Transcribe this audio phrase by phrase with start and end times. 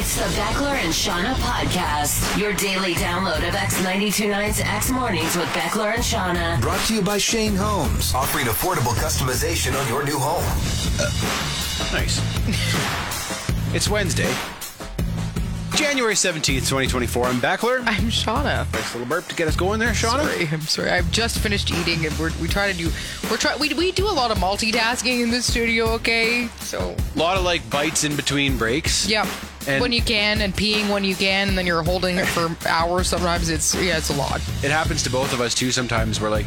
[0.00, 5.92] It's the Beckler and Seanna podcast, your daily download of X929's X Mornings with Beckler
[5.94, 6.60] and Seanna.
[6.60, 10.44] Brought to you by Shane Homes, offering affordable customization on your new home.
[11.92, 12.20] Nice.
[13.74, 14.32] it's Wednesday,
[15.74, 17.26] January 17th, 2024.
[17.26, 17.80] I'm Beckler.
[17.80, 18.72] I'm Seanna.
[18.72, 20.22] Nice little burp to get us going there, Seanna.
[20.30, 20.90] Sorry, I'm sorry.
[20.90, 22.90] I've just finished eating, and we're, we try to do
[23.30, 25.86] we're try we we do a lot of multitasking in the studio.
[25.94, 29.08] Okay, so A lot of like bites in between breaks.
[29.08, 29.28] yeah,
[29.68, 32.54] And- when you can, and peeing when you can, and then you're holding it for
[32.66, 33.08] hours.
[33.08, 34.40] Sometimes it's yeah, it's a lot.
[34.62, 36.20] It happens to both of us too sometimes.
[36.20, 36.46] We're like,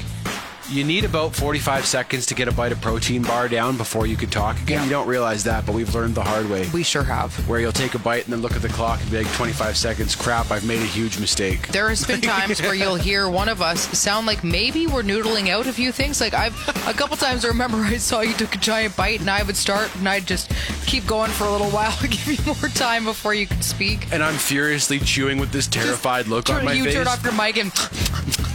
[0.72, 4.16] you need about 45 seconds to get a bite of protein bar down before you
[4.16, 4.77] could talk again.
[4.80, 4.83] Yeah.
[4.86, 6.67] You don't realize that, but we've learned the hard way.
[6.73, 7.33] We sure have.
[7.47, 9.75] Where you'll take a bite and then look at the clock and be like, 25
[9.77, 10.16] seconds.
[10.16, 11.67] Crap, I've made a huge mistake.
[11.69, 15.49] There has been times where you'll hear one of us sound like maybe we're noodling
[15.49, 16.22] out a few things.
[16.22, 16.55] Like I've
[16.88, 19.58] a couple times I remember I saw you took a giant bite and I would
[19.58, 20.49] start and I'd just
[20.86, 24.11] keep going for a little while to give you more time before you could speak.
[24.11, 26.94] And I'm furiously chewing with this terrified look Turn- on my you face.
[26.94, 27.72] turn off your mic and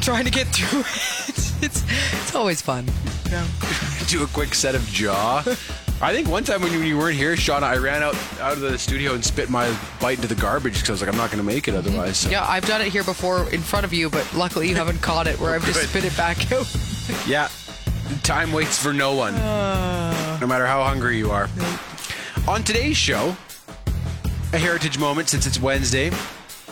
[0.00, 1.44] trying to get through it.
[1.60, 2.86] It's it's always fun.
[4.06, 5.42] do a quick set of jaw.
[6.00, 8.52] I think one time when you, when you weren't here, Seanna, I ran out out
[8.52, 11.16] of the studio and spit my bite into the garbage because I was like, I'm
[11.16, 11.88] not going to make it mm-hmm.
[11.88, 12.18] otherwise.
[12.18, 15.02] So, Yeah, I've done it here before in front of you, but luckily you haven't
[15.02, 16.72] caught it where I've just spit it back out.
[17.26, 17.48] yeah.
[18.22, 20.38] Time waits for no one, uh.
[20.40, 21.48] no matter how hungry you are.
[22.46, 23.36] On today's show,
[24.52, 26.10] a heritage moment since it's Wednesday.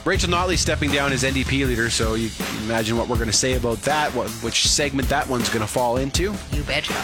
[0.06, 3.37] Rachel Notley stepping down as NDP leader, so you can imagine what we're going to
[3.37, 6.33] say about that, what, which segment that one's going to fall into.
[6.53, 6.94] You betcha.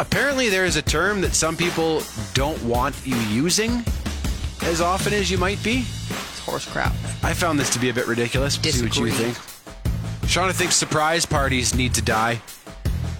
[0.00, 2.02] Apparently, there is a term that some people
[2.34, 3.84] don't want you using
[4.62, 5.84] as often as you might be.
[6.08, 6.92] It's horse crap.
[7.22, 8.60] I found this to be a bit ridiculous.
[8.60, 9.36] We'll See what you think.
[10.22, 12.42] Shauna thinks surprise parties need to die.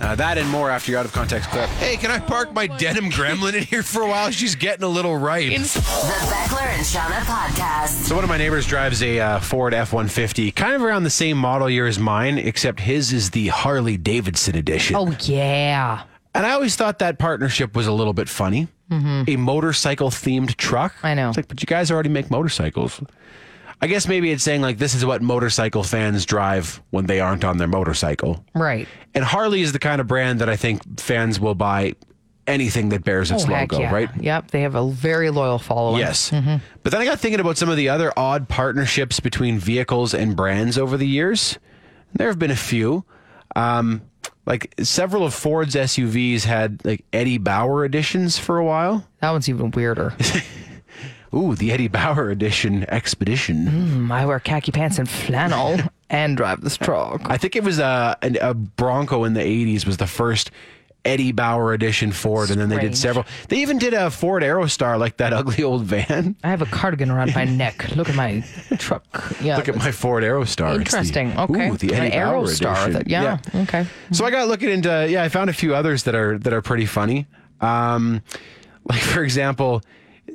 [0.01, 1.69] Uh, that and more after your out of context clip.
[1.71, 4.31] Hey, can I park my denim gremlin in here for a while?
[4.31, 5.51] She's getting a little ripe.
[5.51, 8.05] In- The Beckler and Seanna podcast.
[8.07, 11.37] So one of my neighbors drives a uh, Ford F-150, kind of around the same
[11.37, 14.95] model year as mine, except his is the Harley Davidson edition.
[14.97, 16.05] oh yeah.
[16.35, 18.69] And I always thought that partnership was a little bit funny.
[18.91, 20.95] A motorcycle themed truck.
[20.95, 21.07] Mm-hmm.
[21.07, 21.29] I know.
[21.29, 23.03] It's like, but you guys already make motorcycles.
[23.81, 27.45] I guess maybe it's saying like this is what motorcycle fans drive when they aren't
[27.45, 28.45] on their motorcycle.
[28.55, 28.89] Right.
[29.15, 31.95] And Harley is the kind of brand that I think fans will buy
[32.49, 33.93] anything that bears its oh, logo, yeah.
[33.93, 34.11] right?
[34.21, 34.51] Yep.
[34.51, 36.01] They have a very loyal following.
[36.01, 36.31] Yes.
[36.31, 40.35] But then I got thinking about some of the other odd partnerships between vehicles and
[40.35, 41.59] brands over the years.
[42.15, 43.05] There have been a few.
[43.55, 44.03] Um,
[44.47, 49.07] like several of Ford's SUVs had like Eddie Bauer editions for a while.
[49.21, 50.17] That one's even weirder.
[51.35, 53.67] Ooh, the Eddie Bauer edition Expedition.
[53.67, 55.79] Mm, I wear khaki pants and flannel
[56.11, 57.21] and drive this truck.
[57.27, 60.51] I think it was a, a, a Bronco in the 80s was the first
[61.05, 63.25] Eddie Bauer edition Ford, and then they did several.
[63.49, 66.35] They even did a Ford Aerostar, like that ugly old van.
[66.43, 67.95] I have a cardigan around my neck.
[67.95, 68.45] Look at my
[68.79, 69.05] truck.
[69.41, 69.57] Yeah.
[69.57, 70.81] Look at my Ford Aerostar.
[70.81, 71.39] It's the- Interesting.
[71.39, 71.69] okay.
[71.71, 72.73] Ooh, the Eddie Bauer Aerostar.
[72.89, 72.93] edition.
[72.95, 73.39] That, yeah.
[73.55, 73.87] Okay.
[74.13, 76.63] So I got looking into yeah, I found a few others that are that are
[76.63, 77.27] pretty funny.
[77.61, 78.23] Um,
[78.85, 79.83] like for example,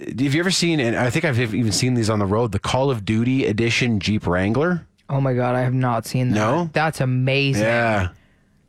[0.08, 0.80] have you ever seen?
[0.80, 2.52] And I think I've even seen these on the road.
[2.52, 4.86] The Call of Duty edition Jeep Wrangler.
[5.10, 6.36] Oh my god, I have not seen that.
[6.36, 6.70] No?
[6.74, 7.64] That's amazing.
[7.64, 8.10] Yeah,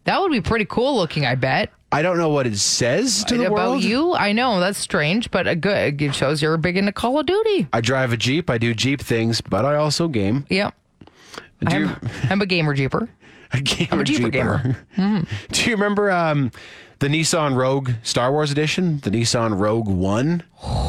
[0.04, 1.70] That would be pretty cool looking, I bet.
[1.92, 3.84] I don't know what it says to the About world.
[3.84, 7.26] you, I know that's strange, but a good it shows you're big into Call of
[7.26, 7.68] Duty.
[7.72, 8.50] I drive a Jeep.
[8.50, 10.44] I do Jeep things, but I also game.
[10.50, 10.74] Yep.
[11.60, 13.08] Do I'm, I'm a gamer jeeper.
[13.54, 14.76] A gamer I'm a Jeeper gamer.
[14.96, 15.20] Hmm.
[15.52, 16.50] Do you remember um,
[17.00, 18.98] the Nissan Rogue Star Wars edition?
[19.00, 20.42] The Nissan Rogue One.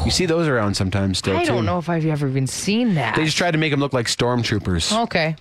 [0.04, 1.52] You see those around sometimes still I too.
[1.52, 3.16] don't know if I've ever even seen that.
[3.16, 4.96] They just tried to make them look like stormtroopers.
[5.04, 5.36] okay.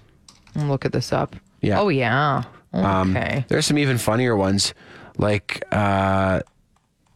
[0.55, 1.35] I'll look at this up.
[1.61, 1.79] Yeah.
[1.81, 2.43] Oh yeah.
[2.73, 3.45] Okay.
[3.47, 4.73] There's some even funnier ones,
[5.17, 6.41] like uh,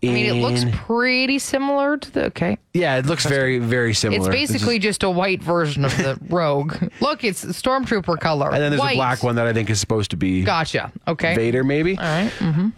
[0.02, 2.26] I mean, it looks pretty similar to the.
[2.28, 2.58] Okay.
[2.74, 4.30] yeah, it looks very very similar.
[4.30, 6.76] It's basically just a white version of the Rogue.
[7.02, 8.48] Look, it's stormtrooper color.
[8.52, 8.94] and then there's white.
[8.94, 10.92] a black one that I think is supposed to be Gotcha.
[11.08, 11.36] Okay.
[11.36, 11.98] Vader, maybe.
[11.98, 12.32] All right.
[12.40, 12.70] Mm-hmm.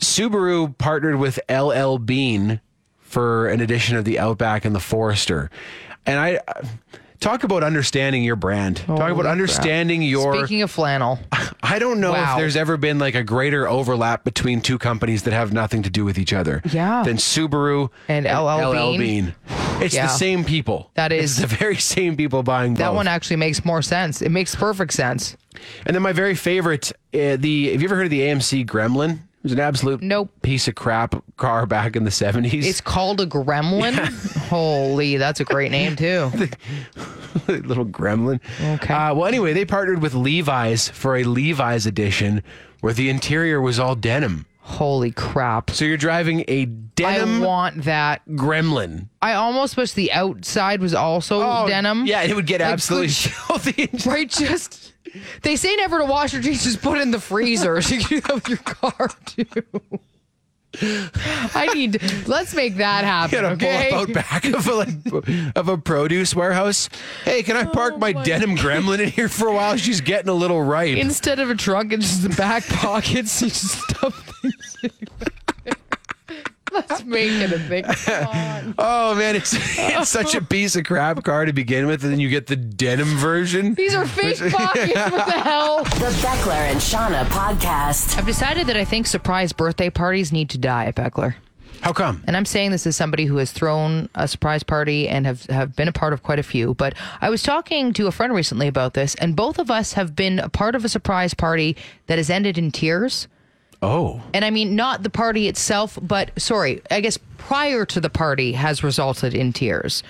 [0.00, 2.60] Subaru partnered with LL Bean
[2.98, 5.50] for an edition of the Outback and the Forester,
[6.04, 6.40] and I.
[7.20, 8.78] Talk about understanding your brand.
[8.78, 10.36] Talk about Holy understanding your.
[10.38, 11.18] Speaking of flannel,
[11.62, 12.32] I don't know Wow.
[12.34, 15.90] if there's ever been like a greater overlap between two companies that have nothing to
[15.90, 16.62] do with each other.
[16.70, 17.02] Yeah.
[17.02, 18.98] Than Subaru And LL Bean.
[19.00, 19.34] Bean.
[19.80, 20.06] It's Yeah.
[20.06, 20.90] the same people.
[20.94, 22.96] That It's the very same people buying that both.
[22.96, 24.22] one actually makes more sense.
[24.22, 25.36] It makes perfect sense.
[25.86, 29.20] And then my very favorite, uh, the have you ever heard of the AMC Gremlin?
[29.46, 30.28] Was an absolute Nope.
[30.42, 32.66] piece of crap car back in the seventies.
[32.66, 33.94] It's called a gremlin.
[34.48, 36.32] Holy, that's a great name too.
[37.46, 38.40] little gremlin.
[38.60, 38.92] Okay.
[38.92, 42.42] Uh, well, anyway, they partnered with Levi's for a Levi's edition
[42.80, 44.46] where the interior was all denim.
[44.62, 45.70] Holy crap.
[45.70, 48.26] So you're driving a denim I want that.
[48.30, 49.08] gremlin.
[49.22, 52.02] I almost wish the outside was also denim.
[52.02, 53.90] Oh, Yeah, it would get Like, absolutely filthy.
[54.10, 54.92] Right, just
[55.42, 58.00] they say never to wash your jeans, just put it in the freezer so you
[58.00, 60.00] can do that with your car too.
[61.54, 63.30] I need let's make that happen.
[63.30, 63.88] Gotta okay?
[63.90, 64.88] pull out back of a like,
[65.56, 66.88] of a produce warehouse.
[67.24, 69.76] Hey, can I oh park Oh my, denim gremlin in here for a while?
[69.76, 70.98] She's getting a little ripe.
[70.98, 73.40] Instead of a trunk, it's just the back pockets.
[73.40, 74.90] You just stuff things in.
[76.76, 77.86] Let's make it a big
[78.26, 78.74] one.
[78.78, 82.20] oh man, it's it's such a piece of crap car to begin with, and then
[82.20, 83.74] you get the denim version.
[83.74, 84.94] These are fake pockets.
[84.94, 85.84] What the hell?
[85.84, 88.18] The Beckler and Seanna podcast.
[88.18, 91.34] I've decided that I think surprise birthday parties need to die Beckler.
[91.82, 92.24] How come?
[92.26, 95.76] And I'm saying this as somebody who has thrown a surprise party and have, have
[95.76, 96.74] been a part of quite a few.
[96.74, 100.16] But I was talking to a friend recently about this, and both of us have
[100.16, 101.76] been a part of a surprise party
[102.06, 103.28] that has ended in tears.
[103.86, 108.10] Oh, And I mean, not the party itself, but sorry, I guess prior to the
[108.10, 110.02] party has resulted in tears.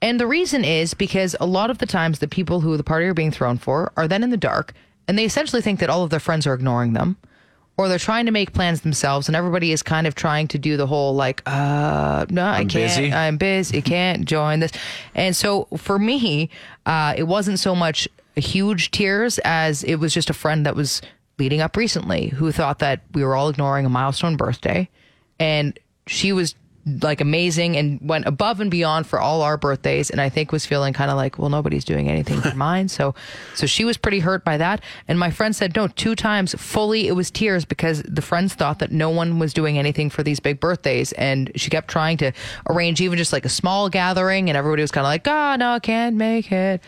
[0.00, 3.06] And the reason is because a lot of the times the people who the party
[3.06, 4.72] are being thrown for are then in the dark
[5.08, 7.16] and they essentially think that all of their friends are ignoring them
[7.78, 10.76] or they're trying to make plans themselves and everybody is kind of trying to do
[10.76, 13.12] the whole like, uh, no, I I'm can't, busy.
[13.12, 14.72] I'm busy, can't join this.
[15.14, 16.50] And so for me,
[16.84, 18.06] uh, it wasn't so much
[18.36, 21.00] huge tears as it was just a friend that was
[21.38, 24.88] leading up recently who thought that we were all ignoring a milestone birthday.
[25.38, 26.54] And she was
[27.02, 30.08] like amazing and went above and beyond for all our birthdays.
[30.08, 32.88] And I think was feeling kind of like well nobody's doing anything for mine.
[32.88, 33.14] So
[33.54, 34.80] so she was pretty hurt by that.
[35.08, 38.78] And my friend said no two times fully it was tears because the friends thought
[38.78, 41.12] that no one was doing anything for these big birthdays.
[41.12, 42.32] And she kept trying to
[42.70, 44.48] arrange even just like a small gathering.
[44.48, 46.80] And everybody was kind of like ah no I can't make it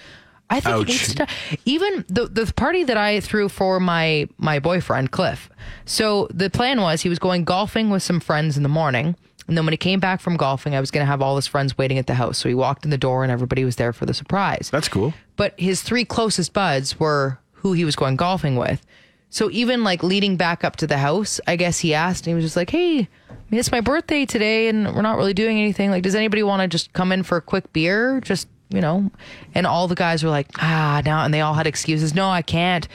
[0.50, 1.18] I think Ouch.
[1.18, 1.32] it's
[1.64, 5.50] even the the party that I threw for my my boyfriend Cliff.
[5.84, 9.14] So the plan was he was going golfing with some friends in the morning,
[9.46, 11.46] and then when he came back from golfing, I was going to have all his
[11.46, 12.38] friends waiting at the house.
[12.38, 14.68] So he walked in the door, and everybody was there for the surprise.
[14.70, 15.14] that's cool.
[15.36, 18.84] But his three closest buds were who he was going golfing with.
[19.30, 22.34] So even like leading back up to the house, I guess he asked, and he
[22.34, 25.58] was just like, "Hey, I mean, it's my birthday today, and we're not really doing
[25.58, 25.90] anything.
[25.90, 28.20] Like, does anybody want to just come in for a quick beer?
[28.20, 29.10] Just you know?"
[29.54, 32.14] And all the guys were like, "Ah, now, and they all had excuses.
[32.14, 32.86] No, I can't.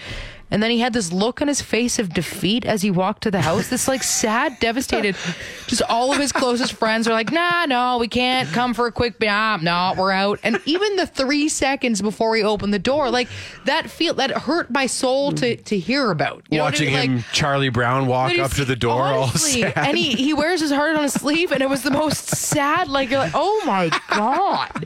[0.51, 3.31] And then he had this look on his face of defeat as he walked to
[3.31, 3.69] the house.
[3.69, 5.15] This like sad, devastated.
[5.67, 8.91] Just all of his closest friends are like, "Nah, no, we can't come for a
[8.91, 9.19] quick.
[9.19, 13.29] Nah, no, we're out." And even the three seconds before he opened the door, like
[13.65, 16.43] that feel that hurt my soul to to hear about.
[16.51, 17.01] You know I Watching mean?
[17.01, 19.87] him, Like, Charlie Brown, walk up to the door honestly, all sad.
[19.87, 22.87] and he he wears his heart on his sleeve, and it was the most sad.
[22.89, 24.85] Like like, oh my god,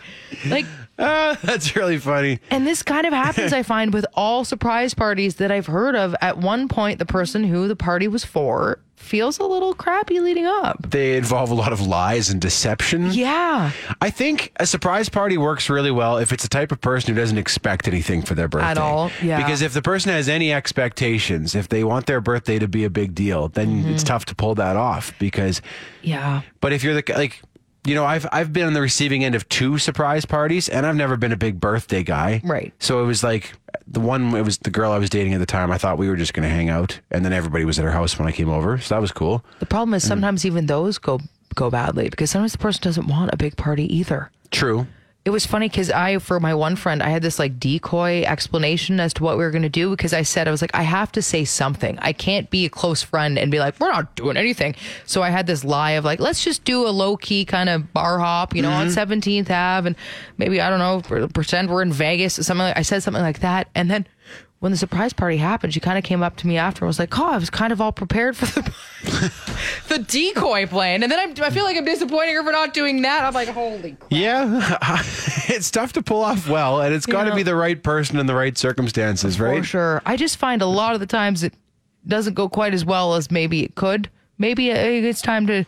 [0.50, 0.66] like.
[1.00, 2.40] Ah, that's really funny.
[2.50, 6.16] And this kind of happens, I find, with all surprise parties that I've heard of.
[6.22, 10.48] At one point, the person who the party was for feels a little crappy leading
[10.48, 10.90] up.
[10.90, 13.12] They involve a lot of lies and deception.
[13.12, 13.69] Yeah.
[14.02, 17.21] I think a surprise party works really well if it's the type of person who
[17.21, 18.66] doesn't expect anything for their birthday.
[18.71, 19.38] At all, yeah.
[19.38, 22.90] Because if the person has any expectations, if they want their birthday to be a
[22.90, 23.90] big deal, then Mm-hmm.
[23.92, 25.14] it's tough to pull that off.
[25.19, 25.62] Because,
[26.02, 26.42] Yeah.
[26.60, 27.40] but if you're the like,
[27.88, 30.96] you know, I've I've been on the receiving end of two surprise parties, and I've
[30.96, 32.42] never been a big birthday guy.
[32.44, 32.74] Right.
[32.80, 33.54] So it was like
[33.88, 34.36] the one.
[34.36, 35.72] It was the girl I was dating at the time.
[35.72, 37.92] I thought we were just going to hang out, and then everybody was at her
[37.92, 38.78] house when I came over.
[38.78, 39.44] So that was cool.
[39.60, 41.20] The problem is sometimes even those go
[41.56, 44.32] go badly because sometimes the person doesn't want a big party either.
[44.52, 44.86] True.
[45.28, 49.02] It was funny because I, for my one friend, I had this like decoy explanation
[49.02, 50.84] as to what we were going to do because I said, I was like, I
[50.84, 52.00] have to say something.
[52.00, 54.74] I can't be a close friend and be like, we're not doing anything.
[55.06, 57.92] So I had this lie of like, let's just do a low key kind of
[57.92, 59.14] bar hop, you know, on mm-hmm.
[59.14, 59.98] 17th Ave and
[60.38, 62.64] maybe, I don't know, pre- pretend we're in Vegas or something.
[62.64, 63.68] Like, I said something like that.
[63.76, 64.07] And then
[64.59, 66.97] when the surprise party happened, she kind of came up to me after and was
[66.97, 68.73] like, oh, I was kind of all prepared for the,
[69.90, 71.04] the decoy plan.
[71.04, 73.23] And then I'm, I feel like I'm disappointing her for not doing that.
[73.23, 74.11] I'm like, holy crap.
[74.11, 74.78] Yeah,
[75.47, 77.35] it's tough to pull off well, and it's got to Yeah.
[77.35, 79.59] be the right person in the right circumstances, right?
[79.59, 80.02] For sure.
[80.06, 81.54] I just find a lot of the times it
[82.07, 84.09] doesn't go quite as well as maybe it could.
[84.40, 85.66] Maybe uh, it's time to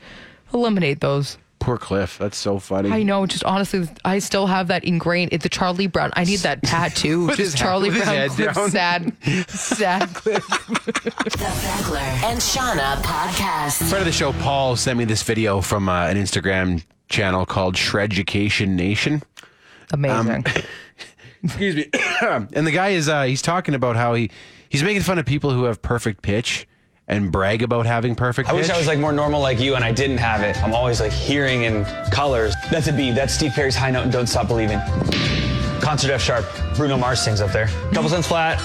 [0.54, 1.38] eliminate those.
[1.60, 2.18] Poor Cliff.
[2.18, 2.90] That's so funny.
[2.92, 5.34] I know, just honestly, I still have that ingrained.
[5.34, 6.12] It's the Charlie Brown.
[6.16, 7.28] I need that tattoo.
[7.28, 8.70] With just head- Charlie with his Brown head clip, down.
[8.70, 9.14] sad,
[9.50, 10.48] sad Cliff.
[10.48, 13.78] The Beckler and Seanna podcast.
[13.90, 17.76] Friend of the show, Paul, sent me this video from uh, an Instagram channel called
[17.76, 19.22] Shreducation Nation.
[19.92, 20.46] Amazing.
[21.44, 21.90] Excuse me.
[22.22, 24.30] and the guy is uh, he's talking about how he
[24.70, 26.68] he's making fun of people who have perfect pitch
[27.10, 28.62] and brag about having perfect I pitch.
[28.62, 30.62] wish I was like more normal like you and I didn't have it.
[30.64, 32.56] I'm always like hearing in colors.
[32.72, 33.12] That's a B.
[33.12, 34.80] That's Steve Perry's high note and Don't Stop Believing.
[35.82, 36.46] Concert F sharp.
[36.76, 37.68] Bruno Mars sings up there.
[37.94, 38.60] Couple cents flat,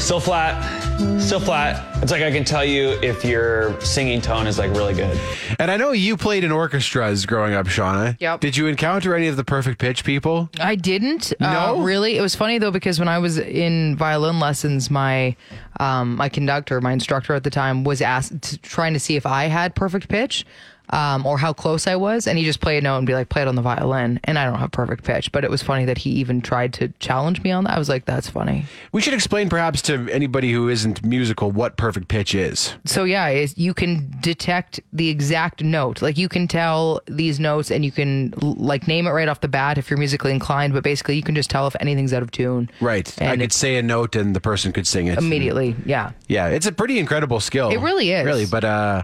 [0.00, 2.02] still flat, still flat.
[2.02, 5.20] It's like I can tell you if your singing tone is like really good.
[5.58, 8.16] and I know you played in orchestras growing up, Seanna.
[8.18, 8.40] Yep.
[8.40, 10.48] Did you encounter any of the perfect pitch people?
[10.58, 11.32] I didn't.
[11.38, 11.76] No?
[11.76, 12.16] Uh, really.
[12.16, 15.36] It was funny though because when I was in violin lessons, my
[15.78, 19.44] um, my conductor, my instructor at the time, was asked trying to see if I
[19.44, 20.44] had perfect pitch.
[20.92, 23.28] Um, or how close I was, and he just play a note and be like,
[23.28, 25.84] "Play it on the violin." And I don't have perfect pitch, but it was funny
[25.84, 27.74] that he even tried to challenge me on that.
[27.76, 31.76] I was like, "That's funny." We should explain perhaps to anybody who isn't musical what
[31.76, 32.74] perfect pitch is.
[32.84, 36.02] So yeah, you can detect the exact note.
[36.02, 39.48] Like you can tell these notes, and you can like name it right off the
[39.48, 40.72] bat if you're musically inclined.
[40.72, 42.68] But basically, you can just tell if anything's out of tune.
[42.80, 43.10] Right.
[43.22, 45.18] I could say a note and the person could sing it.
[45.18, 45.76] immediately.
[45.86, 46.12] Yeah.
[46.26, 47.70] Yeah, it's a pretty incredible skill.
[47.70, 48.24] It really is.
[48.24, 49.02] Really, but uh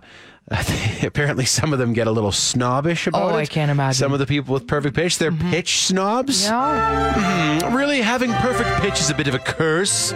[1.03, 3.35] apparently some of them get a little snobbish about it.
[3.35, 3.37] Oh.
[3.37, 3.95] I can't imagine.
[3.95, 4.05] Mm-hmm.
[4.05, 6.45] Some of the people with perfect pitch, they're pitch snobs.
[6.45, 7.75] Yeah.
[7.75, 10.13] Really, having perfect pitch is a bit of a curse.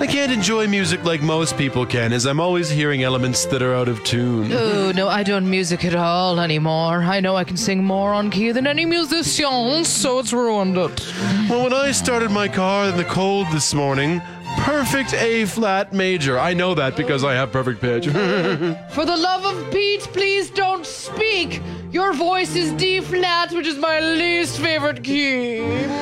[0.00, 3.74] I can't enjoy music like most people can, as I'm always hearing elements that are
[3.74, 4.52] out of tune.
[4.52, 7.02] Oh no, I don't music at all anymore.
[7.02, 11.12] I know I can sing more on key than any musician, so it's ruined it.
[11.50, 14.22] Well, when I started my car in the cold this morning,
[14.58, 16.38] perfect A flat major.
[16.38, 18.06] I know that because I have perfect pitch.
[18.94, 21.60] For the love of Pete, please don't speak.
[21.90, 25.58] Your voice is D flat, which is my least favorite key.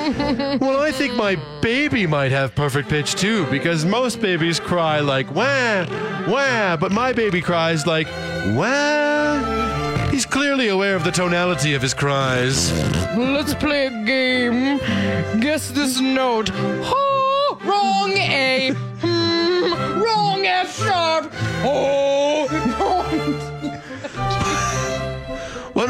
[0.60, 5.28] Well, I think my baby might have perfect pitch too, because most babies cry like
[5.34, 5.84] wah,
[6.28, 8.06] wah, but my baby cries like
[8.56, 10.08] wah.
[10.10, 12.72] He's clearly aware of the tonality of his cries.
[13.16, 14.78] Let's play a game.
[15.40, 16.50] Guess this note.
[16.54, 18.05] Oh, wrong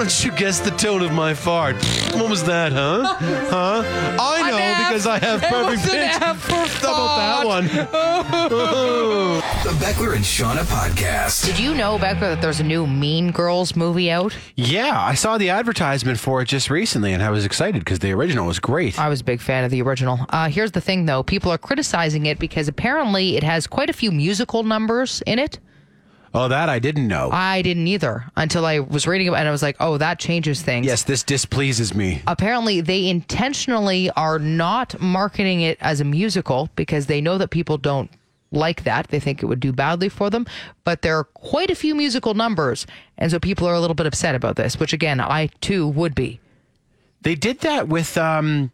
[0.06, 1.74] don't you guess the tone of my fart?
[2.14, 3.16] What was that, huh?
[3.18, 3.82] Huh?
[4.20, 6.22] I know An because I have It perfect was an pitch.
[6.22, 8.50] F for How about that fart.
[8.52, 9.42] one?
[9.66, 11.44] The Beckler and Seanna podcast.
[11.44, 14.36] Did you know, Becca, that there's a new Mean Girls movie out?
[14.54, 18.12] Yeah, I saw the advertisement for it just recently, and I was excited because the
[18.12, 18.98] original was great.
[19.00, 20.20] I was a big fan of the original.
[20.30, 21.24] Uh, here's the thing, though.
[21.24, 25.58] People are criticizing it because apparently it has quite a few musical numbers in it.
[26.36, 27.30] Oh, that I didn't know.
[27.32, 30.60] I didn't either until I was reading it and I was like, oh, that changes
[30.60, 30.84] things.
[30.84, 32.20] Yes, this displeases me.
[32.26, 37.78] Apparently, they intentionally are not marketing it as a musical because they know that people
[37.78, 38.10] don't
[38.52, 39.08] like that.
[39.08, 40.46] They think it would do badly for them.
[40.84, 42.86] But there are quite a few musical numbers.
[43.16, 46.14] And so people are a little bit upset about this, which again, I too would
[46.14, 46.38] be.
[47.22, 48.72] They did that with um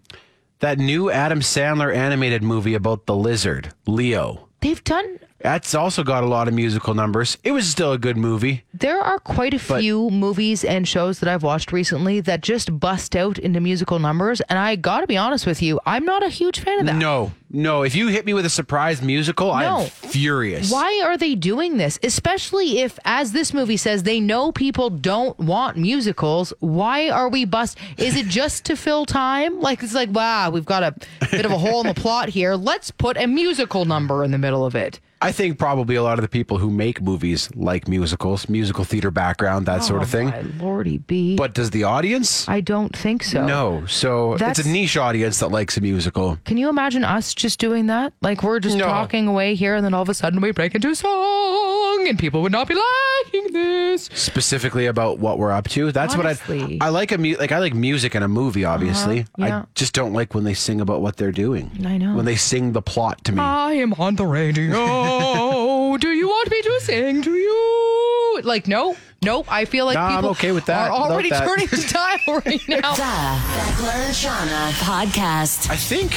[0.58, 4.48] that new Adam Sandler animated movie about the lizard, Leo.
[4.62, 7.36] They've done That's also got a lot of musical numbers.
[7.42, 8.62] It was still a good movie.
[8.72, 13.16] There are quite a few movies and shows that I've watched recently that just bust
[13.16, 16.28] out into musical numbers, and I got to be honest with you, I'm not a
[16.28, 16.94] huge fan of that.
[16.94, 17.82] No, no.
[17.82, 19.78] If you hit me with a surprise musical, No.
[19.80, 20.70] I'm furious.
[20.72, 21.98] Why are they doing this?
[22.02, 26.52] Especially if, as this movie says, they know people don't want musicals.
[26.60, 27.78] Why are we bust?
[27.98, 29.60] Is it just to fill time?
[29.60, 30.94] Like it's like, wow, we've got a
[31.30, 32.54] bit of a hole in the plot here.
[32.54, 35.00] Let's put a musical number in the middle of it.
[35.22, 39.10] I think probably a lot of the people who make movies like musicals, musical theater
[39.10, 40.32] background, that sort of thing.
[40.34, 41.36] Oh, My lordy B.
[41.36, 42.48] But does the audience?
[42.48, 43.46] I don't think so.
[43.46, 43.86] No.
[43.86, 46.38] So That's- it's a niche audience that likes a musical.
[46.44, 48.12] Can you imagine us just doing that?
[48.20, 48.86] Like we're just No.
[48.86, 52.42] talking away here, and then all of a sudden we break into song, and people
[52.42, 54.08] would not be liking this.
[54.14, 55.92] specifically about what we're up to.
[55.92, 56.58] That's Honestly.
[56.58, 56.66] Uh-huh.
[56.78, 59.26] what I I like a mu- like I like music in a movie obviously.
[59.38, 59.60] yeah.
[59.60, 61.70] I just don't like when they sing about what they're doing.
[61.84, 62.14] I know.
[62.14, 63.40] When they sing the plot to me.
[63.40, 64.72] I am on the radio.
[65.20, 68.40] Oh, do you want me to sing to you?
[68.44, 69.46] Like, no, nope.
[69.50, 71.44] I feel like Nah, I'm people okay with that, are already that.
[71.46, 72.94] turning the dial right now.
[72.94, 75.70] The Beckler and Seanna podcast.
[75.70, 76.12] I think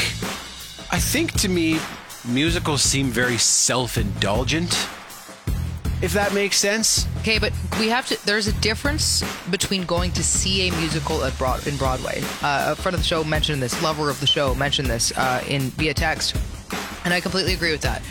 [0.91, 1.79] I think to me
[2.25, 4.71] musicals seem very self-indulgent.
[6.01, 7.07] If that makes sense.
[7.19, 8.25] Okay, but we have to.
[8.25, 12.21] There's a difference between going to see a musical at Broad in Broadway.
[12.43, 13.81] Uh, a friend of the show mentioned this.
[13.81, 16.35] Lover of the show mentioned this uh, in via text,
[17.05, 18.01] and I completely agree with that.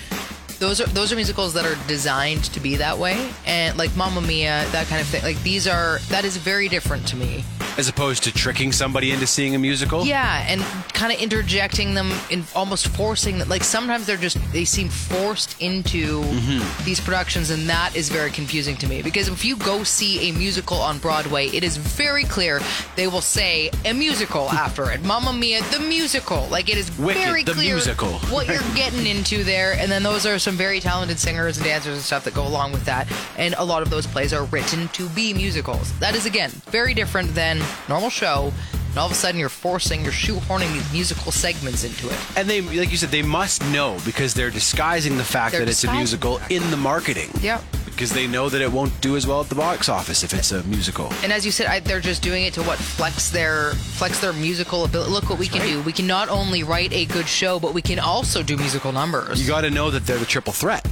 [0.58, 4.20] Those are those are musicals that are designed to be that way, and like Mamma
[4.20, 5.23] Mia, that kind of thing.
[5.23, 7.44] Like these are that is very different to me
[7.76, 10.04] As opposed to tricking somebody into seeing a musical.
[10.06, 10.62] Yeah, and
[10.94, 13.49] kind of interjecting them and almost forcing them.
[13.49, 16.84] Like sometimes they're just they seem forced into Mm-hmm.
[16.84, 19.02] these productions, and that is very confusing to me.
[19.02, 22.61] Because if you go see a musical on Broadway, it is very clear
[22.96, 25.02] they will say a musical after it.
[25.04, 26.46] Mamma Mia, the musical.
[26.50, 28.12] Like it is Wicked, very clear musical.
[28.30, 29.73] what you're getting into there.
[29.75, 32.70] And then those are some very talented singers and dancers and stuff that go along
[32.70, 33.10] with that.
[33.38, 35.98] And a lot of those plays are written to be musicals.
[35.98, 38.52] That is again very different than normal show.
[38.90, 42.18] And all of a sudden, you're forcing, you're shoehorning these musical segments into it.
[42.36, 45.68] And they, like you said, they must know because they're disguising the fact They're that
[45.70, 47.30] it's a musical in the marketing.
[47.40, 47.60] Yep.
[47.94, 50.50] Because they know that it won't do as well at the box office if it's
[50.50, 51.12] a musical.
[51.22, 54.32] And as you said, I, they're just doing it to what flex their flex their
[54.32, 55.12] musical ability.
[55.12, 55.80] Look what we can do.
[55.82, 59.40] We can not only write a good show, but we can also do musical numbers.
[59.40, 60.84] You got to know that they're the triple threat.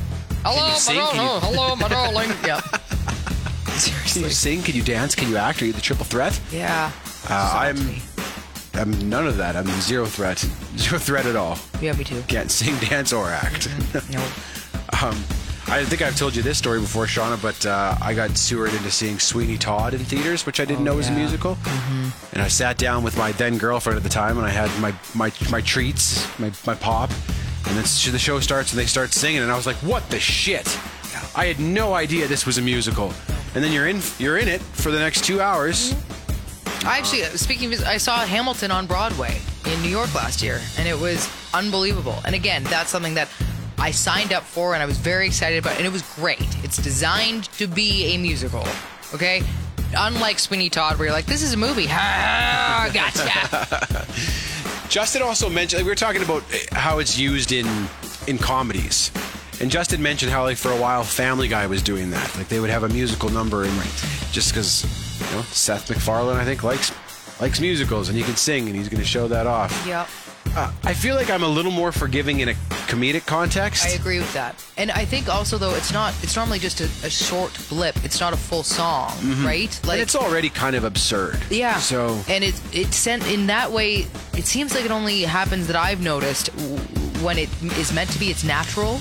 [0.45, 0.95] hello, my?
[0.95, 1.41] Darling.
[1.43, 2.31] Hello, my darling.
[2.47, 2.61] yeah.
[3.77, 4.23] Seriously.
[4.23, 4.63] Can you sing?
[4.63, 5.15] Can you dance?
[5.17, 5.61] Can you act?
[5.61, 6.39] Are you the triple threat?
[6.53, 6.93] Yeah.
[7.29, 7.97] Uh, I'm.
[8.75, 9.57] I'm none of that.
[9.57, 10.39] I'm zero threat.
[10.77, 11.59] Zero threat at all.
[11.83, 12.23] Yeah, me too.
[12.29, 13.69] Can't sing, dance, or act.
[14.11, 14.25] No.
[15.03, 15.17] Um,
[15.69, 18.91] I think I've told you this story before, Seanna, but uh, I got Seward into
[18.91, 21.19] seeing Sweeney Todd in theaters, which I didn't oh, know was a yeah.
[21.19, 21.55] musical.
[21.55, 22.35] Mm-hmm.
[22.35, 24.93] And I sat down with my then girlfriend at the time, and I had my
[25.15, 27.11] my, my treats, my, my pop,
[27.67, 30.21] and then the show starts and they start singing, and I was like, "What the
[30.21, 30.67] shit!"
[31.35, 33.13] I had no idea this was a musical.
[33.55, 35.93] And then you're in you're in it for the next two hours.
[35.93, 36.89] Mm-hmm.
[36.89, 40.61] I actually, uh, speaking of, I saw Hamilton on Broadway in New York last year,
[40.77, 42.17] and it was unbelievable.
[42.25, 43.29] And again, that's something that
[43.83, 46.47] I signed up for, and I was very excited about, and it was great.
[46.63, 48.65] It's designed to be a musical,
[49.13, 49.43] okay?
[49.97, 51.87] Unlike Sweeney Todd, where you're like, this is a movie.
[51.87, 54.07] Ha, gotcha.
[54.89, 57.67] Justin also mentioned like, we were talking about eh, how it's used in
[58.29, 59.11] in comedies,
[59.61, 62.37] and Justin mentioned how like for a while Family Guy was doing that.
[62.37, 63.75] Like they would have a musical number, and
[64.31, 64.85] just because
[65.19, 66.93] you know Seth MacFarlane I think likes
[67.41, 69.73] likes musicals and he can sing, and he's going to show that off.
[69.85, 70.09] yep.
[70.55, 72.55] Uh, I feel like I'm a little more forgiving in a
[72.89, 73.87] comedic context.
[73.87, 74.63] I agree with that.
[74.77, 77.97] And I think also though it's not it's normally just a, a short blip.
[78.05, 79.81] It's not a full song, right?
[79.89, 81.41] and it's already kind of absurd.
[81.51, 81.79] Yeah.
[81.79, 84.07] So and it it sent in that way.
[84.37, 86.49] It seems like it only happens that I've noticed
[87.23, 88.31] when it is meant to be.
[88.31, 89.01] It's natural.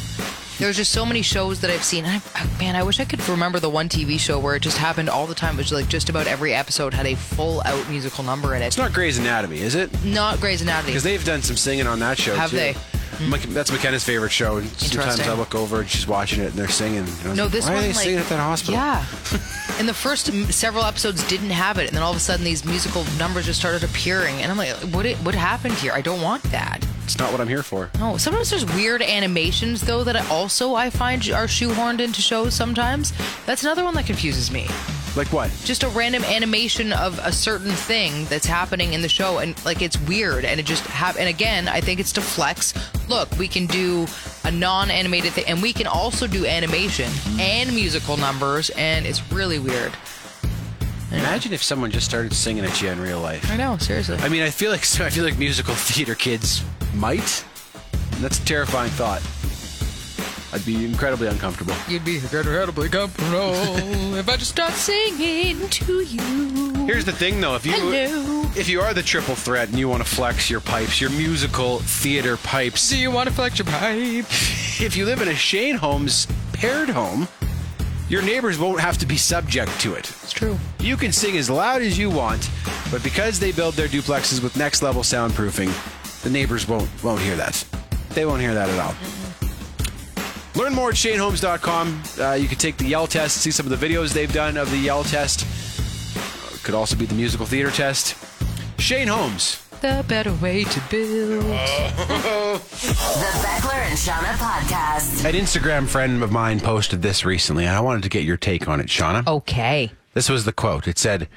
[0.62, 2.06] There's just so many shows that I've seen.
[2.06, 2.22] I,
[2.60, 5.26] man, I wish I could remember the one TV show where it just happened all
[5.26, 5.56] the time.
[5.56, 8.68] It was like just about every episode had a full out musical number in it.
[8.68, 9.90] it's not Grey's Anatomy, is it?
[10.06, 10.92] Not Grey's Anatomy.
[10.92, 12.58] Because they've done some singing on that show Have too.
[12.58, 12.74] they?
[12.74, 13.32] Hmm.
[13.32, 14.58] Mc- That's McKenna's favorite show.
[14.58, 17.06] And sometimes I look over and she's watching it and they're singing.
[17.26, 18.76] And No, like, this Why one are they like, singing at that hospital?
[18.76, 19.04] Yeah.
[19.80, 22.64] and the first several episodes didn't have it, and then all of a sudden these
[22.66, 25.08] musical numbers just started appearing, and I'm like, what?
[25.08, 25.92] It, what happened here?
[25.92, 26.86] I don't want that.
[27.12, 27.90] It's not what I'm here for.
[28.00, 32.54] No, sometimes there's weird animations though that I also I find are shoehorned into shows.
[32.54, 33.12] Sometimes
[33.46, 34.66] that's another one that confuses me.
[35.18, 35.52] Like what?
[35.66, 39.82] Just a random animation of a certain thing that's happening in the show, and like
[39.82, 42.74] it's weird, and it just hap- And again, I think it's to flex.
[43.10, 44.08] Look, we can do
[44.46, 49.60] a non-animated thing, and we can also do animation and musical numbers, and it's really
[49.60, 49.92] weird.
[51.12, 53.50] Imagine if someone just started singing at you in real life.
[53.52, 54.18] I know, seriously.
[54.20, 56.64] I mean, I feel like I feel like musical theater kids
[56.96, 57.44] might.
[58.20, 59.22] That's a terrifying thought.
[60.54, 61.74] I'd be incredibly uncomfortable.
[61.88, 63.54] You'd be incredibly comfortable
[64.18, 66.86] if I just start singing to you.
[66.86, 68.44] Here's the thing, though: if you Hello.
[68.56, 71.80] if you are the triple threat and you want to flex your pipes, your musical
[71.80, 74.26] theater pipes, Do you want to flex your pipe?
[74.30, 77.28] if you live in a Shane Homes paired home,
[78.12, 80.10] your neighbors won't have to be subject to it.
[80.22, 80.60] It's true.
[80.82, 82.50] You can sing as loud as you want,
[82.92, 85.72] but because they build their duplexes with next level soundproofing,
[86.22, 87.64] the neighbors won't won't hear that.
[88.10, 88.94] They won't hear that at all.
[90.56, 92.04] Learn more at ShaneHomes.com.
[92.20, 94.70] Uh, you can take the Yell test, see some of the videos they've done of
[94.70, 95.46] the Yell test.
[96.18, 98.18] Uh, Could also be the musical theater test.
[98.78, 99.66] Shane Homes.
[99.82, 101.44] The better way to build.
[101.44, 102.62] The
[103.42, 105.26] Beckler and Seanna podcast.
[105.26, 108.68] An Instagram friend of mine posted this recently, and I wanted to get your take
[108.68, 109.26] on it, Seanna.
[109.28, 109.92] Okay.
[110.14, 110.88] This was the quote.
[110.88, 111.28] It said,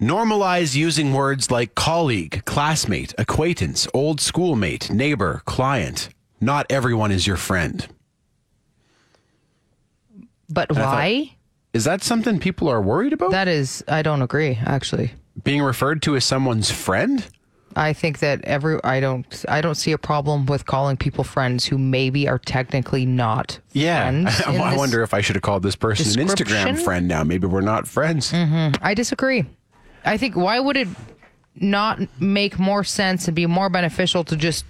[0.00, 6.10] Normalize using words like colleague, classmate, acquaintance, old schoolmate, neighbor, client.
[6.42, 7.86] Not everyone is your friend.
[10.50, 11.34] But I thought- why?
[11.72, 13.30] Is that something people are worried about?
[13.30, 14.58] That is, I don't agree.
[14.64, 15.12] Actually,
[15.44, 17.26] Being referred to as someone's friend?
[17.78, 21.64] I think that every I don't I don't see a problem with calling people friends
[21.64, 24.40] who maybe are technically not friends.
[24.46, 27.22] I, I wonder if I should have called this person an Instagram friend now.
[27.22, 28.32] Maybe we're not friends.
[28.32, 28.84] Mm-hmm.
[28.84, 29.44] I disagree.
[30.04, 30.88] I think why would it
[31.54, 34.64] not make more sense and be more beneficial to just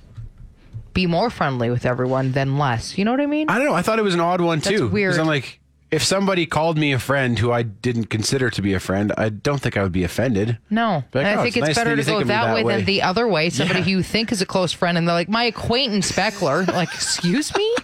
[0.93, 2.99] be more friendly with everyone than less?
[2.99, 3.49] You know what I mean?
[3.49, 3.75] I don't know.
[3.75, 4.87] I thought it was an odd one That's too.
[4.87, 5.19] weird.
[5.19, 8.81] I'm like, if somebody called me a friend who I didn't consider to be a
[8.81, 10.59] friend, I don't think I would be offended.
[10.71, 12.77] No, Like, oh, I think it's nice better to go that, that way, way.
[12.77, 13.49] than the other way.
[13.51, 13.85] Somebody Yeah.
[13.87, 17.55] who you think is a close friend, and they're like, "My acquaintance Beckler." like, excuse
[17.57, 17.75] me.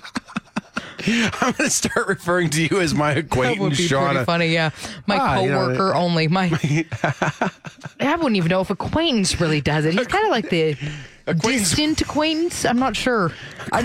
[1.06, 4.10] I'm going to start referring to you as my acquaintance, That would be Seanna.
[4.12, 4.46] pretty funny.
[4.48, 4.70] Yeah,
[5.06, 6.28] my Ah, you know, coworker only.
[6.28, 6.46] My,
[8.00, 9.92] I wouldn't even know if acquaintance really does it.
[9.94, 10.76] He's kind of like the
[11.26, 12.64] Acquaintance- distant acquaintance.
[12.64, 13.26] I'm not sure.
[13.26, 13.32] An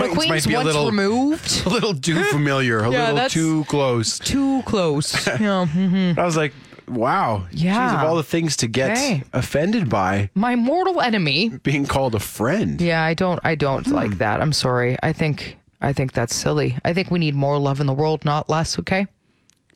[0.00, 1.62] might acquaintance be a once little- removed.
[1.66, 4.18] A little too familiar, a Yeah, little that's- too close.
[4.18, 5.26] Too close.
[5.26, 5.66] Yeah.
[5.66, 6.18] mhm.
[6.18, 6.52] I was like,
[6.88, 7.46] wow.
[7.50, 7.92] Yeah.
[7.92, 9.22] Jeez, of all the things to get Okay.
[9.32, 11.48] offended by, My mortal enemy.
[11.62, 12.80] being called a friend.
[12.80, 13.40] Yeah, I don't.
[13.42, 13.94] I don't Hmm.
[13.94, 14.40] like that.
[14.42, 14.96] I'm sorry.
[15.02, 15.56] I think.
[15.80, 16.76] I think that's silly.
[16.84, 18.78] I think we need more love in the world, not less.
[18.80, 19.06] Okay.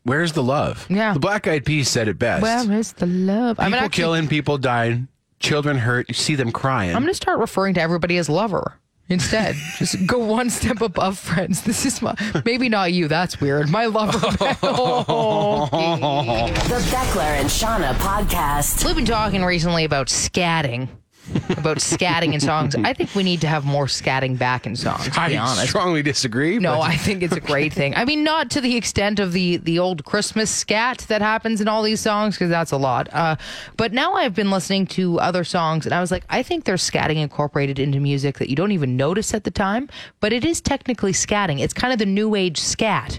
[0.03, 0.87] Where's the love?
[0.91, 1.15] Yeah.
[1.15, 2.43] The Black Eyed Peas said it best.
[2.43, 3.57] Where is the love?
[3.57, 5.09] people I'm gonna actually- killing, people dying,
[5.45, 6.09] children hurt.
[6.09, 6.97] You see them crying.
[6.97, 8.75] I'm going to start referring to everybody as lover
[9.09, 9.55] instead.
[9.79, 11.63] Just go one step above friends.
[11.63, 13.07] This is my maybe not you.
[13.09, 13.69] That's weird.
[13.69, 14.19] My lover.
[14.63, 16.53] Oh, okay.
[16.69, 18.85] The Beckler and Seanna podcast.
[18.85, 20.89] We've been talking recently about scatting.
[21.57, 22.75] About scatting in songs.
[22.77, 25.69] I think we need to have more scatting back in songs, to be I honest.
[25.69, 26.59] strongly disagree.
[26.59, 27.95] No, but- I think it's a great thing.
[27.95, 31.69] I mean, not to the extent of the the old Christmas scat that happens in
[31.69, 33.09] all these songs, because that's a lot.
[33.13, 33.37] Uh,
[33.79, 36.89] but now I've been listening to other songs, and I was like, I think there's
[36.89, 39.89] scatting incorporated into music that you don't even notice at the time,
[40.21, 41.61] but it is technically scatting.
[41.61, 43.19] It's kind of the new age scat.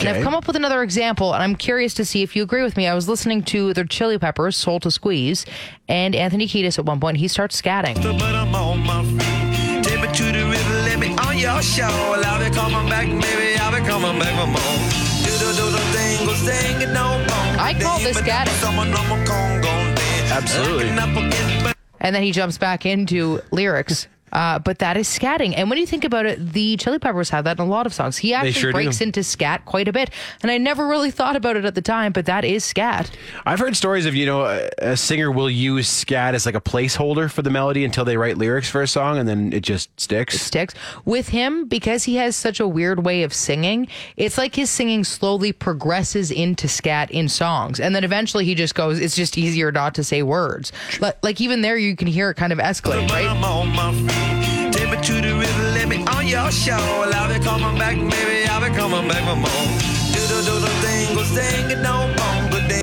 [0.00, 2.62] And I've come up with another example, and I'm curious to see if you agree
[2.62, 2.86] with me.
[2.86, 5.46] I was listening to the Chili Peppers, Soul to Squeeze,
[5.88, 7.94] and Anthony Kiedis at one point, he starts scatting.
[8.02, 9.84] but I'm on my feet.
[9.84, 11.84] Take me to the river, let me on your show.
[11.84, 13.58] I'll be coming back, baby.
[13.58, 14.76] I'll be coming back for more.
[15.24, 17.60] Do do do the thing, go sing it no more.
[17.60, 18.48] I call this scatting.
[18.60, 20.30] Someone on my Congo dance.
[20.30, 20.84] Absolutely.
[20.84, 24.06] Looking up against and then he jumps back into lyrics.
[24.32, 25.54] Uh, but that is scatting.
[25.56, 27.94] And when you think about it, the Chili Peppers have that in a lot of
[27.94, 28.16] songs.
[28.16, 28.76] He actually sure do.
[28.76, 30.10] breaks into scat quite a bit.
[30.42, 33.10] And I never really thought about it at the time, but that is scat.
[33.44, 36.60] I've heard stories of, you know, a, a singer will use scat as like a
[36.60, 39.88] placeholder for the melody until they write lyrics for a song and then it just
[39.98, 40.40] sticks.
[40.40, 40.74] Sticks.
[41.04, 45.04] With him, because he has such a weird way of singing, it's like his singing
[45.04, 47.80] slowly progresses into scat in songs.
[47.80, 50.72] And then eventually he just goes, it's just easier not to say words.
[51.00, 54.25] Like, like even there, you can hear it kind of escalate, but right?
[54.30, 54.72] I'm on my feet.
[54.72, 56.74] Take me to the river, let me on your show.
[56.74, 58.48] I'll be coming back, baby.
[58.48, 59.78] I'll be coming back for more.
[60.12, 62.16] Do do do the thing, go sing it no more.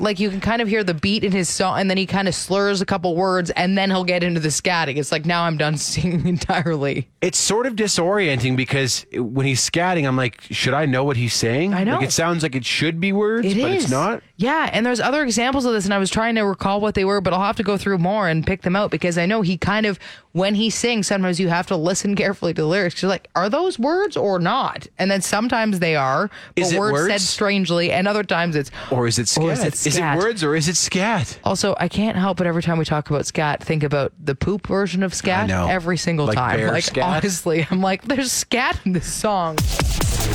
[0.02, 2.28] Like you can kind of hear the beat in his song and then he kind
[2.28, 5.44] of slurs a couple words and then he'll get into the scatting it's like now
[5.44, 10.74] i'm done singing entirely It's sort of disorienting because when he's scatting, I'm like, should
[10.74, 11.74] I know what he's saying?
[11.74, 11.96] I know.
[11.96, 14.24] Like it sounds like it should be words, It is, but it's not.
[14.36, 17.06] yeah and there's other examples of this and i was trying to recall what they
[17.06, 19.42] were but i'll have to go through more and pick them out because i know
[19.42, 20.00] he kind of
[20.34, 23.50] when he sings sometimes you have to listen carefully to the lyrics you're like are
[23.50, 27.92] those words or not and then sometimes they are but Is it words, said strangely
[27.92, 29.44] and other times it's Or is it scat?
[29.46, 30.18] Or is it scat?
[30.18, 31.40] words or is it scat?
[31.44, 34.68] Also, I can't help but every time we talk about scat, think about the poop
[34.68, 35.68] version of scat I know.
[35.68, 36.58] every single Like time.
[36.58, 37.04] bear Like scat?
[37.24, 39.58] honestly, I'm like, there's scat in this song.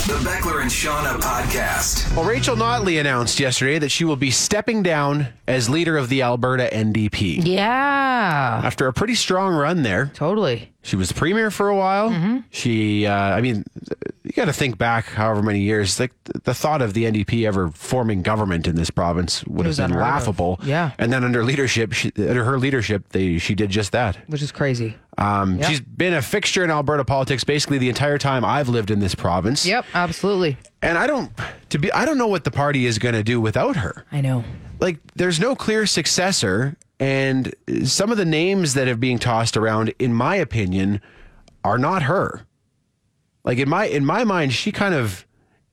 [0.06, 2.14] The Beckler and Seanna podcast.
[2.16, 6.22] Well, Rachel Notley announced yesterday that she will be stepping down as leader of the
[6.22, 7.44] Alberta NDP.
[7.44, 10.72] Yeah, After a pretty strong run there, totally.
[10.82, 12.10] she was premier for a while.
[12.10, 12.38] Mm-hmm.
[12.50, 13.64] She, uh, I mean,
[14.24, 16.00] you got to think back however many years.
[16.00, 19.86] Like the thought of the NDP ever forming government in this province would have been
[19.86, 20.08] unheard of.
[20.08, 20.60] laughable.
[20.62, 20.92] Yeah.
[20.98, 24.16] and then under leadership, she, under her leadership, they she did just that.
[24.28, 24.96] Which is crazy.
[25.18, 25.68] Um, Yep.
[25.68, 29.14] She's been a fixture in Alberta politics basically the entire time I've lived in this
[29.16, 29.66] province.
[29.66, 30.56] Yep, absolutely.
[30.80, 31.32] And I don't
[31.70, 34.04] to be I don't know what the party is going to do without her.
[34.12, 34.44] I know.
[34.78, 37.52] Like there's no clear successor and
[37.84, 41.00] some of the names that are being tossed around in my opinion
[41.64, 42.46] are not her.
[43.42, 45.26] Like in my in my mind she kind of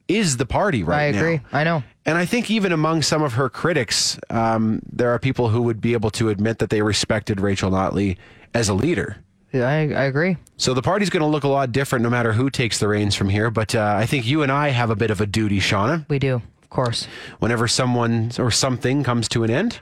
[0.08, 1.18] is the party right I now.
[1.20, 1.42] agree.
[1.54, 1.84] I know.
[2.08, 5.82] And I think even among some of her critics, um, there are people who would
[5.82, 8.18] be able to admit that they respected Rachel Notley
[8.54, 9.18] as a leader.
[9.62, 10.38] I, I agree.
[10.58, 13.16] So the party's going to look a lot different no matter who takes the reins
[13.16, 13.50] from here.
[13.52, 16.08] But uh, I think you and I have a bit of a duty, Seanna.
[16.10, 17.08] We do, of course.
[17.40, 19.80] Whenever someone or something comes to an end,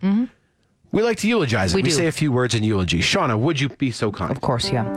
[0.91, 1.77] we like to eulogize it.
[1.77, 1.83] Mm-hmm.
[1.85, 2.99] We We, say a few words in eulogy.
[2.99, 4.31] Seanna, would you be so kind?
[4.31, 4.87] Of course, yeah.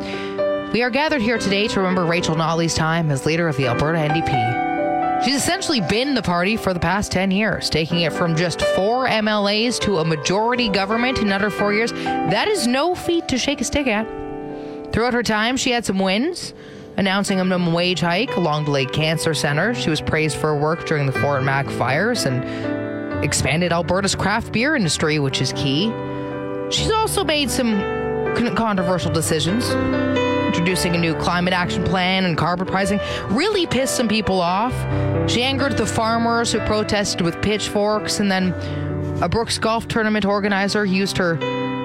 [0.73, 3.99] We are gathered here today to remember Rachel Notley's time as leader of the Alberta
[3.99, 5.25] NDP.
[5.25, 9.07] She's essentially been the party for the past 10 years, taking it from just four
[9.07, 11.93] MLAs to a majority government in under four years.
[11.93, 14.07] That is no feat to shake a stick at.
[14.96, 16.54] Throughout her time, she had some wins,
[16.96, 19.74] announcing a minimum wage hike, a long delayed cancer center.
[19.74, 24.52] She was praised for her work during the Fort Mac fires and expanded Alberta's craft
[24.52, 25.92] beer industry, which is key.
[26.70, 27.76] She's also made some
[28.56, 29.68] controversial decisions.
[30.46, 34.72] introducing a new climate action plan and carbon pricing really pissed some people off.
[35.30, 38.54] She angered the farmers who protested with pitchforks, and then
[39.22, 41.37] a Brooks golf tournament organizer used her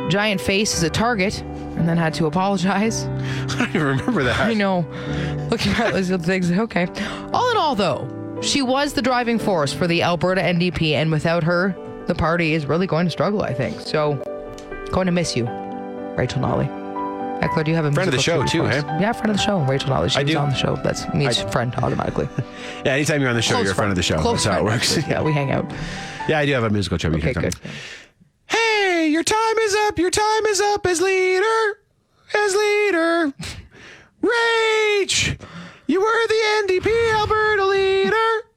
[0.07, 1.43] giant face as a target
[1.77, 3.03] and then had to apologize.
[3.05, 4.39] I don't even remember that.
[4.39, 4.85] I know.
[5.49, 6.87] Looking at those things, okay.
[7.33, 11.43] All in all, though, she was the driving force for the Alberta NDP, and without
[11.43, 11.75] her,
[12.07, 13.79] the party is really going to struggle, I think.
[13.81, 14.15] So,
[14.91, 15.45] going to miss you,
[16.17, 16.67] Rachel Notley.
[17.41, 18.83] Beckler, do you have a Friend of the show, too, us?
[18.83, 18.99] eh?
[18.99, 20.11] Yeah, friend of the show, Rachel Notley.
[20.11, 20.37] She I was do.
[20.37, 20.75] on the show.
[20.83, 22.27] That's means friend automatically.
[22.85, 24.17] Yeah, anytime you're on the show, Close you're a friend of the show.
[24.19, 24.97] Close That's how it works.
[24.97, 25.11] actually.
[25.13, 25.71] Yeah, we hang out.
[26.27, 27.17] Yeah, I do have a musical chubby.
[27.17, 27.53] Okay, good.
[29.21, 29.99] Hey, your time is up.
[29.99, 31.79] Your time is up as leader.
[32.33, 33.33] As leader.
[34.19, 35.37] Rage!
[35.85, 38.47] you were the NDP Alberta leader.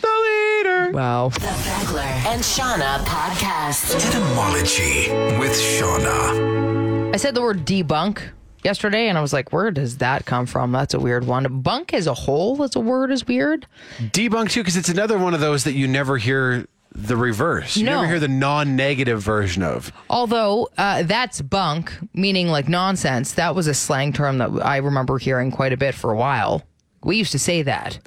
[0.00, 0.92] The leader.
[0.92, 1.30] Wow.
[1.30, 3.96] The Beckler and Seanna podcast.
[3.96, 7.12] Etymology with Seanna.
[7.12, 8.20] I said the word debunk
[8.62, 10.70] yesterday, and I was like, where does that come from?
[10.70, 11.60] That's a weird one.
[11.60, 13.66] Bunk as a whole as a word is weird.
[13.98, 17.76] Debunk too, because it's another one of those that you never hear the reverse.
[17.76, 17.96] You No.
[17.96, 19.92] never hear the non-negative version of.
[20.10, 23.32] Although uh, that's bunk, meaning like nonsense.
[23.34, 26.62] That was a slang term that I remember hearing quite a bit for a while.
[27.04, 28.00] We used to say that.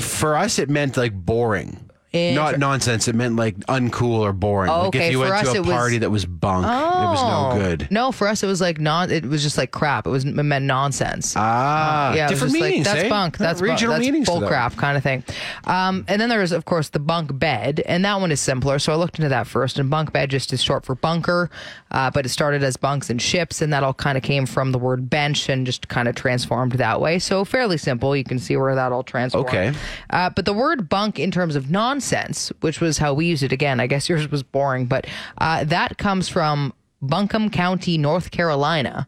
[0.00, 1.89] For us, it meant like boring.
[2.12, 3.06] Inter- Not nonsense.
[3.06, 4.68] It meant like uncool or boring.
[4.70, 6.26] Oh, like okay, if you for went us to a it was- party that was
[6.26, 7.58] bunk, it was no Oh.
[7.58, 7.86] good.
[7.90, 9.10] No, for us it was like non.
[9.12, 10.06] It was just like crap.
[10.06, 11.34] It was it meant nonsense.
[11.36, 12.86] Ah, yeah, different meanings.
[12.86, 13.08] Like, that's eh?
[13.08, 13.38] bunk.
[13.38, 13.70] That's bunk.
[13.70, 14.26] regional That's meanings.
[14.26, 15.22] to bull crap kind of thing.
[15.64, 18.78] Um, and then there's of course the bunk bed, and that one is simpler.
[18.80, 19.78] So I looked into that first.
[19.78, 21.48] And bunk bed just is short for bunker,
[21.92, 24.72] uh, but it started as bunks and ships, and that all kind of came from
[24.72, 27.18] the word bench and just kind of transformed that way.
[27.20, 28.16] So fairly simple.
[28.16, 29.46] You can see where that all transformed.
[29.48, 29.72] Okay.
[30.10, 33.52] Uh, but the word bunk in terms of nonsense, which was how we used it
[33.52, 39.06] again, I guess yours was boring, but uh, that comes from Buncombe County, North Carolina.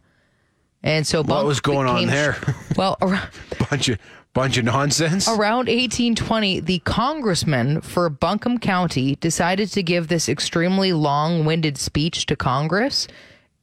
[0.83, 2.37] And so bunk was going on there?
[2.76, 3.28] Well, around,
[3.70, 3.98] Bunch of
[4.35, 5.28] bunch of nonsense.
[5.28, 12.26] around 1820, the congressman for Buncombe County decided to give this extremely long winded speech
[12.26, 13.09] to Congress.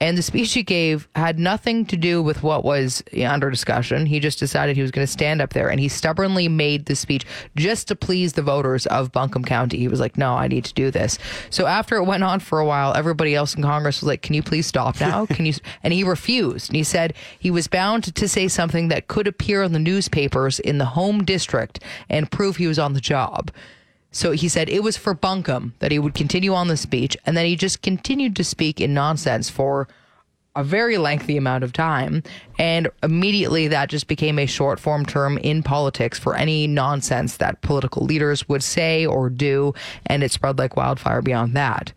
[0.01, 4.05] And the speech he gave had nothing to do with what was under discussion.
[4.05, 6.95] He just decided he was going to stand up there and he stubbornly made the
[6.95, 7.25] speech
[7.57, 9.77] just to please the voters of Buncombe County.
[9.77, 11.19] He was like, no, I need to do this.
[11.49, 14.35] So after it went on for a while, everybody else in Congress was like, can
[14.35, 15.25] you please stop now?
[15.29, 15.53] Can you?
[15.83, 16.69] And he refused.
[16.69, 20.59] And he said he was bound to say something that could appear in the newspapers
[20.59, 23.51] in the home district and prove he was on the job.
[24.11, 27.37] So he said it was for Buncombe that he would continue on the speech, and
[27.37, 29.87] then he just continued to speak in nonsense for
[30.55, 32.23] a very lengthy amount of time.
[32.57, 37.61] And immediately that just became a short form term in politics for any nonsense that
[37.61, 39.73] political leaders would say or do,
[40.07, 41.93] and it spread like wildfire beyond that.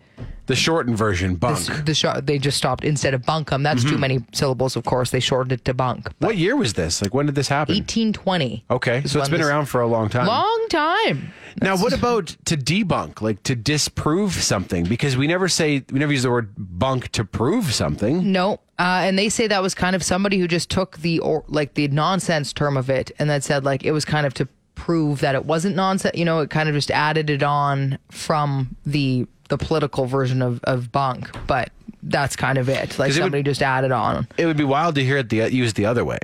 [0.52, 1.86] The shortened version, bunk.
[1.86, 3.62] The sh- they just stopped instead of bunkum.
[3.62, 5.08] That's too many syllables, of course.
[5.10, 6.08] They shortened it to Bunk.
[6.18, 7.00] what year was this?
[7.00, 7.74] Like when did this happen?
[7.74, 8.66] 1820.
[8.70, 10.26] Okay, so it's been around for a long time.
[10.26, 11.32] Long time.
[11.62, 14.84] now, what about to debunk, like to disprove something?
[14.84, 18.30] Because we never say we never use the word bunk to prove something.
[18.30, 21.44] No, uh, and they say that was kind of somebody who just took the or
[21.48, 24.46] like the nonsense term of it and then said like it was kind of to
[24.74, 26.14] prove that it wasn't nonsense.
[26.14, 30.60] You know, it kind of just added it on from the the political version of
[30.64, 31.70] of bunk, but
[32.02, 32.98] that's kind of it.
[32.98, 34.26] Like it would- somebody just added on.
[34.38, 36.18] It would be wild to hear it the, used the other way.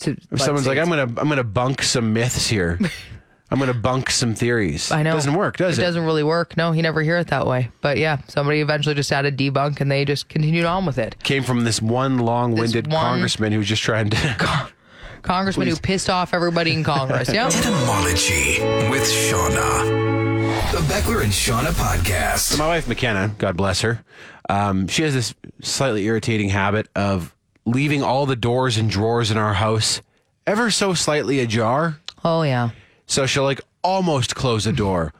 [0.00, 2.78] To, If someone's like, "I'm gonna, I'm gonna bunk some myths here.
[3.50, 5.10] I'm gonna bunk some theories." I know.
[5.10, 5.82] It doesn't work, does it?
[5.82, 6.56] It doesn't really work.
[6.56, 7.70] No, he never hear it that way.
[7.82, 11.14] But yeah, somebody eventually just added debunk and they just continued on with it.
[11.22, 14.70] Came from this one long-winded congressman who was just trying to.
[15.22, 17.28] Congressman who pissed off everybody in Congress.
[17.32, 17.46] Yeah.
[17.46, 18.58] Etymology
[18.90, 20.31] with Seanna.
[20.72, 22.58] The Beckler and Seanna podcast.
[22.58, 24.02] My wife McKenna, God bless her,
[24.48, 27.34] um, she has this slightly irritating habit of
[27.66, 30.00] leaving all the doors and drawers in our house
[30.46, 32.00] ever so slightly ajar.
[32.24, 32.70] Oh yeah.
[33.06, 35.12] So she'll like almost close a door,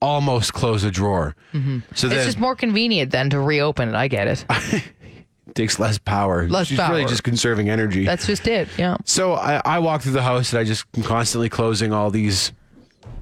[0.00, 1.34] almost close a drawer.
[1.52, 1.80] Mm-hmm.
[1.96, 3.94] So It's then just more convenient than to reopen it.
[3.96, 4.44] I get it.
[4.48, 4.84] it
[5.54, 6.48] takes less power.
[6.48, 8.04] Less She's really just conserving energy.
[8.04, 8.68] That's just it.
[8.78, 8.96] Yeah.
[9.04, 12.52] so I, I walk through the house and I just constantly closing all these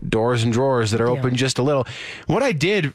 [0.06, 1.86] doors and drawers that are open just a little.
[2.26, 2.86] What I did,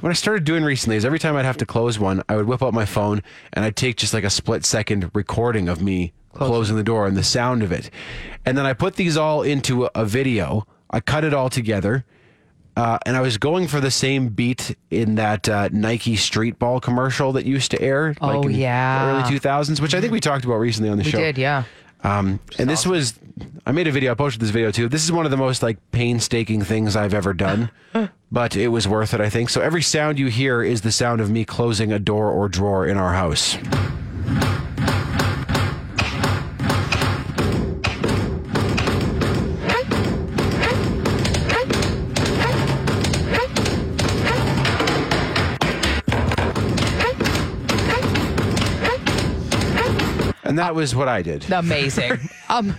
[0.00, 2.46] what I started doing recently is every time I'd have to close one, I would
[2.46, 6.12] whip out my phone and I'd take just like a split second recording of me
[6.32, 7.90] closing the door and the sound of it.
[8.46, 10.66] And then I put these all into a, a video.
[10.90, 12.04] I cut it all together.
[12.76, 16.80] Uh, and I was going for the same beat in that uh, Nike street ball
[16.80, 19.20] commercial that used to air, Oh, in yeah.
[19.22, 21.18] the early 2000s, which I think we talked about recently on the We show.
[21.18, 21.64] did, yeah.
[22.02, 23.18] Um, and this was,
[23.66, 24.88] I made a video, I posted this video too.
[24.88, 27.70] This is one of the most like painstaking things I've ever done,
[28.32, 29.50] but it was worth it, I think.
[29.50, 32.86] So every sound you hear is the sound of me closing a door or drawer
[32.86, 33.56] in our house.
[50.60, 51.50] That was what I did.
[51.50, 52.18] Amazing.
[52.48, 52.76] um,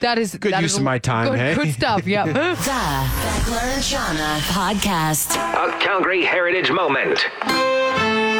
[0.00, 1.54] that is Good that use is of my time, Good, hey?
[1.54, 2.06] good stuff.
[2.06, 2.26] Yep.
[2.26, 5.36] The Beckler and Seanna podcast.
[5.36, 7.24] A Calgary Heritage Moment.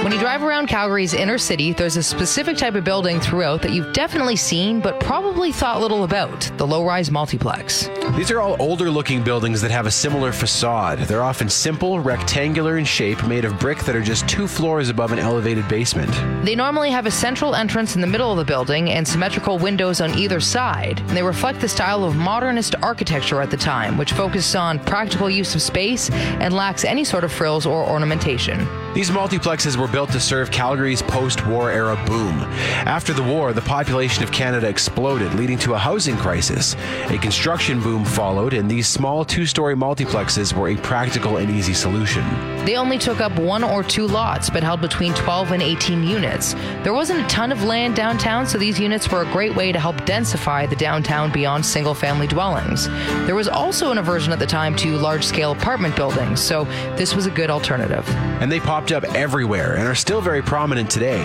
[0.03, 3.73] When you drive around Calgary's inner city, there's a specific type of building throughout that
[3.73, 7.91] you've definitely seen, but probably thought little about the low rise multiplex.
[8.17, 11.01] These are all older looking buildings that have a similar facade.
[11.01, 15.13] They're often simple, rectangular in shape, made of brick that are just two floors above
[15.13, 16.11] an elevated basement.
[16.47, 20.01] They normally have a central entrance in the middle of the building and symmetrical windows
[20.01, 21.01] on either side.
[21.01, 25.29] And they reflect the style of modernist architecture at the time, which focuses on practical
[25.29, 28.67] use of space and lacks any sort of frills or ornamentation.
[28.95, 32.38] These multiplexes were built to serve Calgary's post war era boom.
[32.87, 36.74] After the war, the population of Canada exploded, leading to a housing crisis.
[37.09, 41.74] A construction boom followed, and these small two story multiplexes were a practical and easy
[41.74, 42.24] solution.
[42.64, 46.55] They only took up one or two lots, but held between 12 and 18 units.
[46.83, 49.79] There wasn't a ton of land downtown, so these units were a great way to
[49.79, 52.88] help densify the downtown beyond single family dwellings.
[53.26, 56.64] There was also an aversion at the time to large scale apartment buildings, so
[56.96, 58.09] this was a good alternative.
[58.40, 61.25] And they popped up everywhere and are still very prominent today.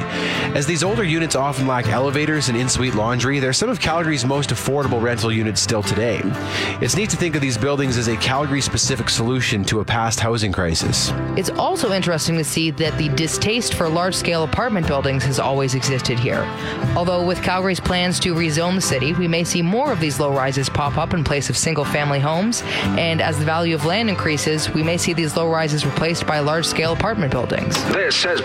[0.55, 4.23] As these older units often lack elevators and in suite laundry, they're some of Calgary's
[4.23, 6.21] most affordable rental units still today.
[6.79, 10.21] It's neat to think of these buildings as a Calgary specific solution to a past
[10.21, 11.11] housing crisis.
[11.35, 15.75] It's also interesting to see that the distaste for large scale apartment buildings has always
[15.75, 16.45] existed here.
[16.95, 20.33] Although, with Calgary's plans to rezone the city, we may see more of these low
[20.33, 22.63] rises pop up in place of single family homes,
[22.97, 26.39] and as the value of land increases, we may see these low rises replaced by
[26.39, 27.75] large scale apartment buildings.
[27.91, 28.44] This has